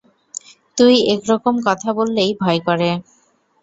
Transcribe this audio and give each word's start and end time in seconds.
তুই 0.77 0.95
এরকম 1.13 1.55
কথা 1.67 1.89
বললেই 1.97 2.31
ভয় 2.41 2.59
করে। 2.67 2.89